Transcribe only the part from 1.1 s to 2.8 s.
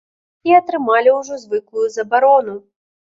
ўжо звыклую забарону.